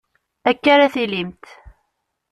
[0.49, 1.45] Akka ara tillimt.